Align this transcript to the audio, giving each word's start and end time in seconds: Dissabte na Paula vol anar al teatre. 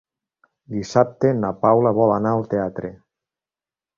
Dissabte 0.75 1.33
na 1.41 1.51
Paula 1.65 1.93
vol 1.99 2.15
anar 2.15 2.33
al 2.37 2.49
teatre. 2.55 2.93